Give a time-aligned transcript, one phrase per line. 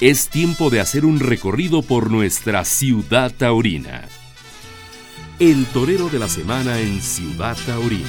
[0.00, 4.04] es tiempo de hacer un recorrido por nuestra ciudad taurina.
[5.40, 8.06] El torero de la semana en Ciudad Taurina.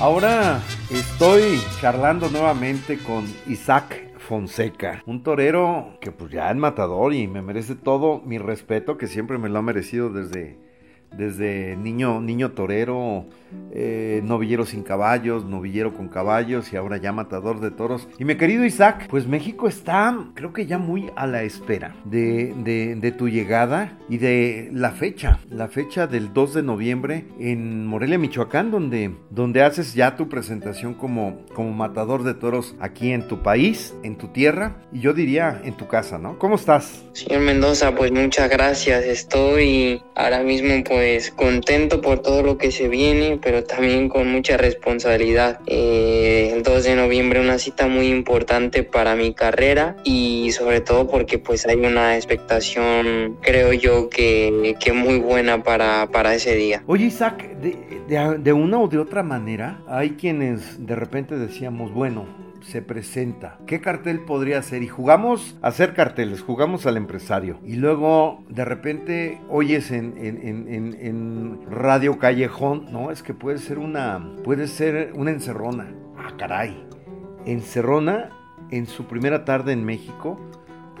[0.00, 0.60] Ahora
[0.90, 7.42] estoy charlando nuevamente con Isaac Fonseca, un torero que pues ya es matador y me
[7.42, 10.58] merece todo mi respeto que siempre me lo ha merecido desde
[11.16, 13.26] desde niño, niño torero,
[13.72, 18.08] eh, novillero sin caballos, novillero con caballos y ahora ya matador de toros.
[18.18, 22.54] Y mi querido Isaac, pues México está, creo que ya muy a la espera de,
[23.00, 28.18] de, tu llegada y de la fecha, la fecha del 2 de noviembre en Morelia,
[28.18, 33.42] Michoacán, donde, donde haces ya tu presentación como, como matador de toros aquí en tu
[33.42, 36.38] país, en tu tierra y yo diría en tu casa, ¿no?
[36.38, 37.04] ¿Cómo estás?
[37.12, 39.04] Señor Mendoza, pues muchas gracias.
[39.04, 40.99] Estoy ahora mismo pues
[41.34, 45.60] contento por todo lo que se viene, pero también con mucha responsabilidad.
[45.66, 51.08] Eh, el 2 de noviembre una cita muy importante para mi carrera y sobre todo
[51.08, 56.82] porque pues hay una expectación, creo yo, que, que muy buena para, para ese día.
[56.86, 57.76] Oye Isaac, de,
[58.08, 62.26] de, de una o de otra manera, hay quienes de repente decíamos, bueno,
[62.62, 63.58] se presenta.
[63.66, 64.82] ¿Qué cartel podría ser?
[64.82, 67.58] Y jugamos a hacer carteles, jugamos al empresario.
[67.64, 74.34] Y luego de repente oyes en, en, Radio Callejón, no, es que puede ser una,
[74.44, 75.92] puede ser una encerrona.
[76.16, 76.86] Ah, caray.
[77.46, 78.30] Encerrona
[78.70, 80.38] en su primera tarde en México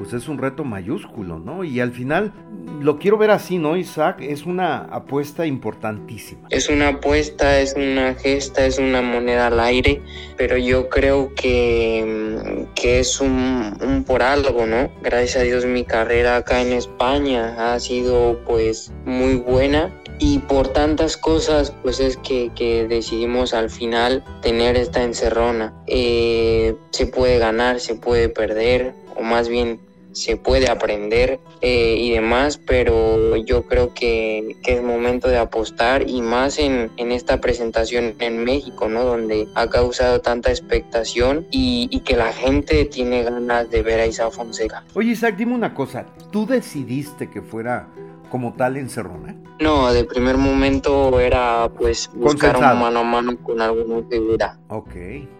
[0.00, 1.62] pues es un reto mayúsculo, ¿no?
[1.62, 2.32] Y al final
[2.80, 4.22] lo quiero ver así, ¿no, Isaac?
[4.22, 6.48] Es una apuesta importantísima.
[6.48, 10.00] Es una apuesta, es una gesta, es una moneda al aire,
[10.38, 14.90] pero yo creo que, que es un, un por algo, ¿no?
[15.02, 20.68] Gracias a Dios mi carrera acá en España ha sido pues muy buena y por
[20.68, 25.74] tantas cosas pues es que, que decidimos al final tener esta encerrona.
[25.86, 32.10] Eh, se puede ganar, se puede perder o más bien se puede aprender eh, y
[32.10, 38.44] demás, pero yo creo que, es momento de apostar y más en, esta presentación en
[38.44, 39.04] México, ¿no?
[39.04, 44.32] Donde ha causado tanta expectación y, que la gente tiene ganas de ver a Isaac
[44.32, 44.84] Fonseca.
[44.94, 47.88] Oye Isaac, dime una cosa, ¿tú decidiste que fuera
[48.30, 49.36] como tal en Cerrona?
[49.60, 54.58] No, de primer momento era pues buscar un mano a mano con alguna figura.
[54.68, 54.94] Ok.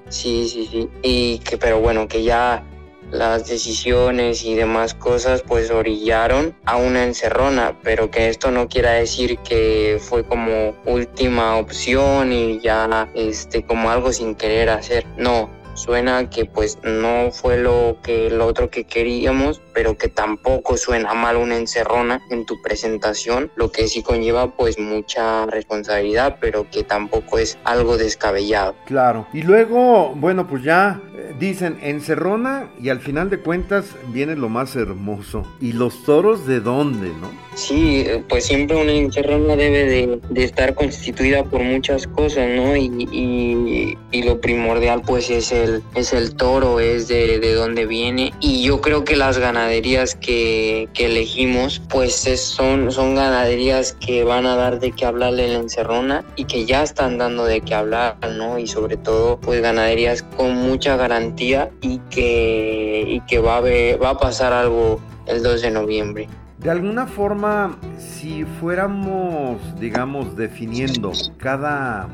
[0.09, 0.89] Sí, sí, sí.
[1.03, 2.63] Y que, pero bueno, que ya
[3.11, 8.93] las decisiones y demás cosas pues orillaron a una encerrona, pero que esto no quiera
[8.93, 15.07] decir que fue como última opción y ya este como algo sin querer hacer.
[15.17, 20.77] No, suena que pues no fue lo que lo otro que queríamos, pero que tampoco
[20.77, 26.67] suena mal una encerrona en tu presentación, lo que sí conlleva pues mucha responsabilidad, pero
[26.71, 28.75] que tampoco es algo descabellado.
[28.87, 29.27] Claro.
[29.33, 34.49] Y luego, bueno, pues ya eh, dicen encerrona y al final de cuentas viene lo
[34.49, 35.47] más hermoso.
[35.61, 37.31] ¿Y los toros de dónde, no?
[37.55, 42.77] Sí, eh, pues siempre una encerrona debe de, de estar constituida por muchas cosas, ¿no?
[42.77, 45.60] Y, y, y lo primordial pues es el
[45.95, 48.33] es el toro, es de, de dónde viene.
[48.41, 54.47] Y yo creo que las ganaderías que, que elegimos, pues son, son ganaderías que van
[54.47, 57.75] a dar de qué hablarle en la encerrona y que ya están dando de qué
[57.75, 58.59] hablar, ¿no?
[58.59, 64.11] Y sobre todo, pues ganaderías con mucha garantía y que, y que va, a va
[64.11, 66.29] a pasar algo el 2 de noviembre.
[66.59, 72.07] De alguna forma, si fuéramos, digamos, definiendo cada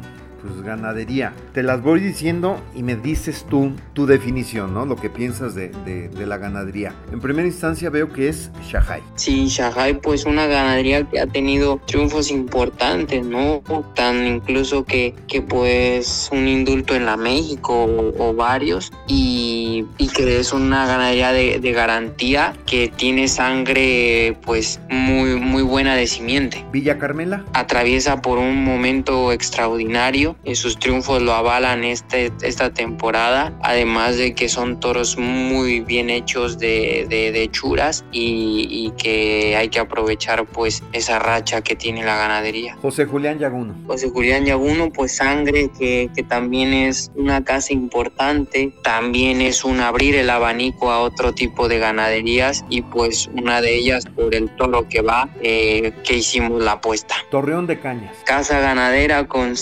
[0.43, 1.33] pues ganadería.
[1.53, 4.87] Te las voy diciendo y me dices tú tu definición, ¿no?
[4.87, 5.71] Lo que piensas de,
[6.17, 6.95] la ganadería.
[7.13, 9.03] En primera instancia veo que es Shahai.
[9.15, 13.63] Sí, Shahai pues una ganadería que ha tenido triunfos importantes, ¿no?
[13.95, 17.87] Tan incluso que, que pues un indulto en la México
[18.19, 19.66] o, varios y,
[19.99, 25.95] y, que es una ganadería de, de, garantía que tiene sangre pues muy, muy buena
[25.95, 26.65] de simiente.
[26.73, 27.45] Villa Carmela.
[27.53, 34.35] Atraviesa por un momento extraordinario y sus triunfos lo avalan este, esta temporada, además de
[34.35, 40.83] que son toros muy bien hechos de, de, hechuras y, que hay que aprovechar pues
[40.93, 42.77] esa racha que tiene la ganadería.
[42.81, 43.75] José Julián Yaguno.
[43.87, 49.81] José Julián Yaguno, pues sangre que, que también es una casa importante, también es un
[49.81, 54.49] abrir el abanico a otro tipo de ganaderías y pues una de ellas por el
[54.57, 57.17] toro que va, eh, que hicimos la apuesta.
[57.31, 58.17] Torreón de Cañas.
[58.25, 59.55] Casa ganadera con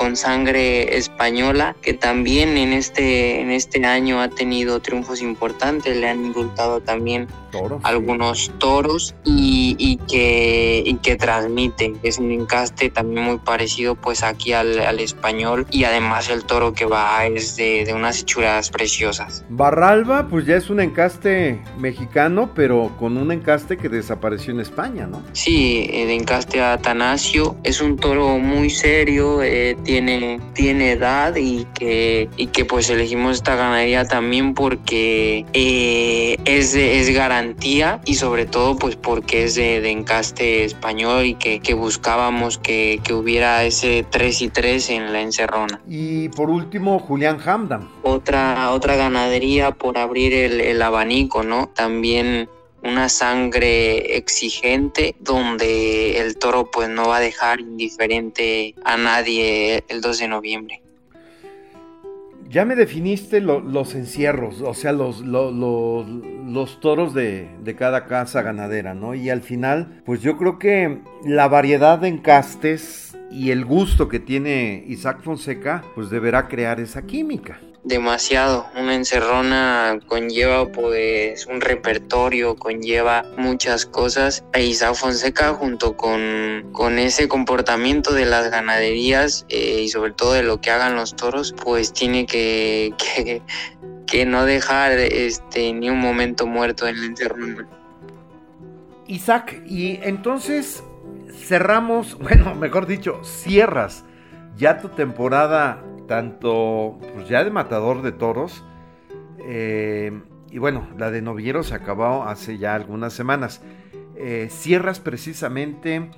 [0.00, 6.08] con sangre española, que también en este, en este año ha tenido triunfos importantes, le
[6.08, 7.28] han indultado también
[7.82, 14.22] algunos toros y, y, que, y que transmite, es un encaste también muy parecido pues
[14.22, 18.70] aquí al, al español y además el toro que va es de, de unas hechuras
[18.70, 19.44] preciosas.
[19.50, 25.06] Barralba pues ya es un encaste mexicano, pero con un encaste que desapareció en España,
[25.06, 25.20] ¿no?
[25.32, 32.28] Sí, el encaste Atanasio es un toro muy serio, eh, tiene, tiene edad y que,
[32.36, 38.76] y que pues elegimos esta ganadería también porque eh, es, es garantía y sobre todo
[38.76, 44.06] pues porque es de, de encaste español y que, que buscábamos que, que, hubiera ese
[44.08, 45.80] 3 y 3 en la encerrona.
[45.88, 47.88] Y por último, Julián Hamdan.
[48.04, 51.68] Otra, otra ganadería por abrir el, el abanico, ¿no?
[51.74, 52.48] También
[52.82, 60.00] una sangre exigente donde el toro pues no va a dejar indiferente a nadie el
[60.00, 60.82] 2 de noviembre.
[62.48, 67.76] Ya me definiste lo, los encierros, o sea, los, lo, lo, los toros de, de,
[67.76, 69.14] cada casa ganadera, ¿no?
[69.14, 74.18] Y al final, pues yo creo que la variedad de encastes y el gusto que
[74.18, 78.66] tiene Isaac Fonseca, pues deberá crear esa química demasiado.
[78.76, 84.44] Una encerrona conlleva pues un repertorio, conlleva muchas cosas.
[84.52, 90.42] E Fonseca junto con, con ese comportamiento de las ganaderías eh, y sobre todo de
[90.42, 93.42] lo que hagan los toros, pues tiene que, que,
[94.06, 97.68] que no dejar este, ni un momento muerto en la encerrona.
[99.06, 100.84] Isaac, y entonces
[101.32, 104.04] cerramos, bueno, mejor dicho, cierras
[104.56, 108.64] ya tu temporada tanto pues ya de matador de toros,
[109.46, 110.10] eh,
[110.50, 113.62] y bueno, la de novillero se acabó hace ya algunas semanas.
[114.16, 116.10] Eh, cierras precisamente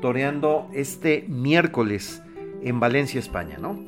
[0.00, 2.24] toreando este miércoles
[2.60, 3.78] en Valencia, España, ¿no?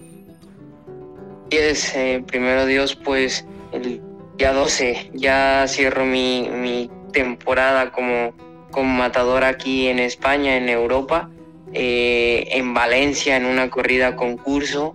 [1.51, 4.01] Es, eh, primero Dios, pues el
[4.37, 8.33] día 12 ya cierro mi, mi temporada como,
[8.71, 11.31] como matador aquí en España, en Europa,
[11.73, 14.95] en Valencia, en una corrida concurso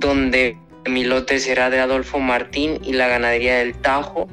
[0.00, 0.56] donde
[0.86, 4.26] mi lote será de Adolfo Martín y la ganadería del Tajo,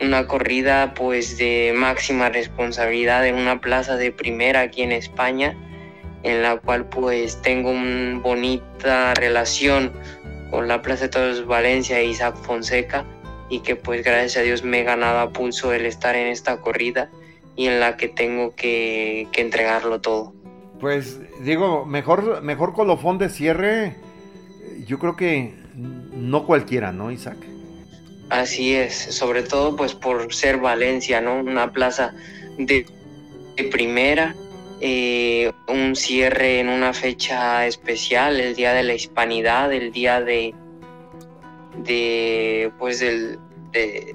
[0.00, 5.56] una corrida pues de máxima responsabilidad en una plaza de primera aquí en España,
[6.24, 9.92] en la cual pues tengo una bonita relación
[10.50, 13.04] con la Plaza de Toros Valencia e Isaac Fonseca
[13.48, 16.60] y que pues gracias a Dios me he ganado a pulso el estar en esta
[16.60, 17.10] corrida
[17.56, 20.32] y en la que tengo que, que entregarlo todo.
[20.80, 23.96] Pues digo, mejor, mejor colofón de cierre
[24.86, 27.38] yo creo que no cualquiera, ¿no, Isaac?
[28.30, 31.40] Así es, sobre todo pues por ser Valencia, ¿no?
[31.40, 32.14] Una plaza
[32.58, 32.86] de,
[33.56, 34.34] de primera,
[34.80, 40.54] eh, un cierre en una fecha especial, el Día de la Hispanidad, el Día de,
[41.84, 43.38] de pues del,
[43.72, 44.14] de,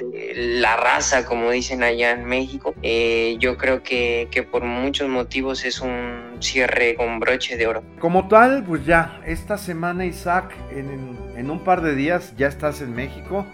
[0.00, 2.74] la raza, como dicen allá en México.
[2.82, 7.82] Eh, yo creo que, que, por muchos motivos es un cierre con broche de oro.
[7.98, 12.80] Como tal, pues ya, esta semana Isaac, en, en un par de días ya estás
[12.80, 13.46] en México.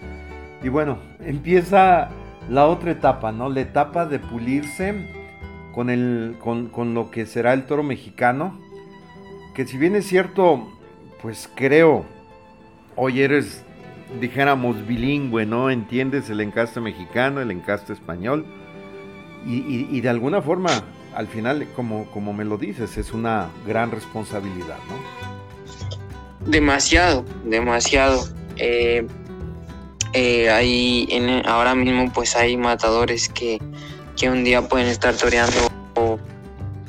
[0.63, 2.11] Y bueno, empieza
[2.49, 3.49] la otra etapa, ¿no?
[3.49, 4.95] La etapa de pulirse
[5.75, 8.59] con, el, con, con lo que será el toro mexicano.
[9.55, 10.69] Que si bien es cierto,
[11.23, 12.05] pues creo,
[12.97, 13.65] hoy eres
[14.21, 15.71] dijéramos bilingüe, ¿no?
[15.71, 18.45] Entiendes el encaste mexicano, el encaste español.
[19.47, 20.71] Y, y, de alguna forma,
[21.15, 26.51] al final, como, como me lo dices, es una gran responsabilidad, ¿no?
[26.51, 28.25] Demasiado, demasiado.
[28.57, 29.07] Eh,
[30.15, 33.59] eh, hay en, ahora mismo pues hay matadores que,
[34.17, 36.19] que un día pueden estar toreando o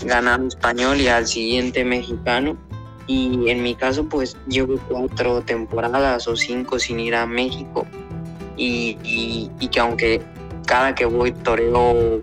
[0.06, 2.56] ganando español y al siguiente mexicano
[3.08, 7.86] y en mi caso pues llevo cuatro temporadas o cinco sin ir a México
[8.58, 10.22] y, y, y que aunque
[10.66, 12.22] cada que voy toreo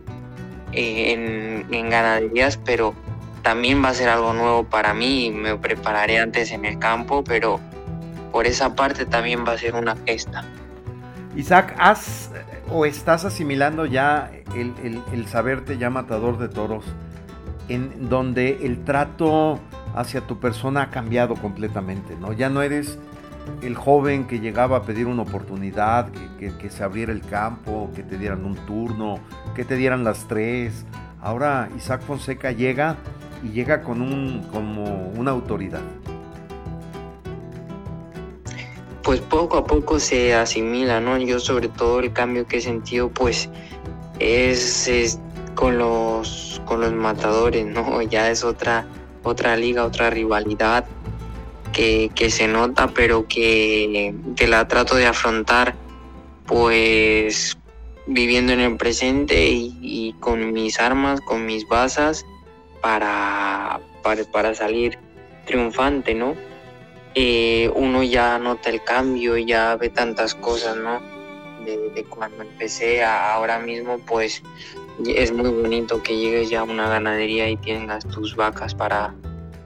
[0.72, 2.94] eh, en, en, ganaderías, pero
[3.42, 7.60] también va a ser algo nuevo para mí me prepararé antes en el campo, pero
[8.32, 10.44] por esa parte también va a ser una gesta.
[11.36, 12.30] Isaac, ¿has
[12.70, 16.84] o estás asimilando ya el, el, el saberte ya matador de toros,
[17.68, 19.58] en donde el trato
[19.94, 22.32] hacia tu persona ha cambiado completamente, ¿no?
[22.32, 22.98] Ya no eres
[23.62, 28.02] el joven que llegaba a pedir una oportunidad, que, que, se abriera el campo, que
[28.02, 29.18] te dieran un turno,
[29.54, 30.84] que te dieran las tres.
[31.20, 32.96] Ahora Isaac Fonseca llega
[33.42, 35.82] y llega con un, como una autoridad.
[39.02, 41.18] Pues poco a poco se asimila, ¿no?
[41.18, 43.48] Yo sobre todo el cambio que he sentido pues
[44.20, 45.18] es, es
[45.54, 48.02] con, los, con los matadores, ¿no?
[48.10, 48.86] Ya es otra
[49.22, 50.84] otra liga, otra rivalidad.
[51.72, 55.74] que, que se nota, pero que, que la trato de afrontar
[56.46, 57.56] pues
[58.06, 62.26] viviendo en el presente y, con mis armas, con mis basas
[62.80, 64.98] para, para, para salir
[65.46, 66.34] triunfante, ¿no?
[67.14, 71.00] Eh, uno ya nota el cambio, ya ve tantas cosas, ¿no?
[71.64, 74.42] De, de, cuando empecé a ahora mismo, pues
[75.06, 79.14] es muy bonito que llegues ya a una ganadería y tengas tus vacas para,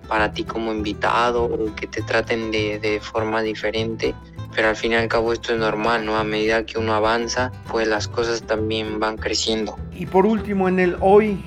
[0.08, 4.14] para ti como invitado o que te traten de, de forma diferente.
[4.54, 6.16] Pero al fin y al cabo esto es normal, ¿no?
[6.16, 9.76] A medida que uno avanza, pues las cosas también van creciendo.
[9.92, 11.42] Y por último, en el hoy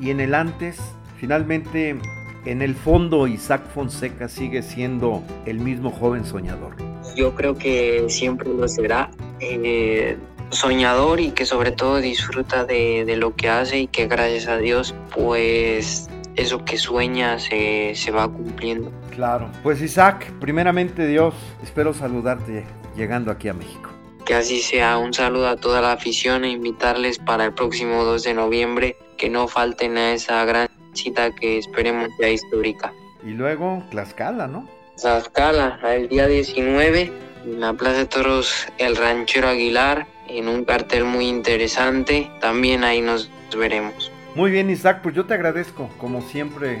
[0.00, 0.80] y en el antes,
[1.18, 1.96] finalmente
[2.44, 6.74] en el fondo Isaac Fonseca sigue siendo el mismo joven soñador.
[7.14, 9.10] Yo creo que siempre lo será.
[9.40, 10.16] Eh,
[10.50, 14.58] soñador y que sobre todo disfruta de, de, lo que hace y que gracias a
[14.58, 18.92] Dios pues eso que sueña se, se va cumpliendo.
[19.10, 19.50] Claro.
[19.62, 22.64] Pues Isaac, primeramente Dios, espero saludarte
[22.96, 23.90] llegando aquí a México.
[24.24, 24.98] Que así sea.
[24.98, 29.28] Un saludo a toda la afición e invitarles para el próximo 2 de noviembre que
[29.28, 32.92] no falten a esa gran cita que esperemos sea histórica.
[33.24, 34.68] Y luego Tlaxcala, ¿no?
[34.96, 37.12] Tlaxcala, el día 19,
[37.46, 42.30] en la Plaza de Toros El Ranchero Aguilar, en un cartel muy interesante.
[42.40, 44.12] También ahí nos veremos.
[44.34, 45.88] Muy bien, Isaac, pues yo te agradezco.
[45.98, 46.78] Como siempre,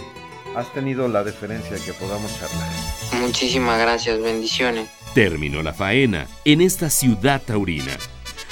[0.54, 2.68] has tenido la deferencia de que podamos charlar.
[3.20, 4.88] Muchísimas gracias, bendiciones.
[5.14, 7.96] Terminó la faena en esta ciudad taurina.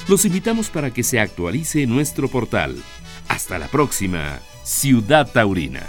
[0.08, 2.76] Los invitamos para que se actualice nuestro portal.
[3.28, 5.82] Hasta la próxima, Ciudad Taurina.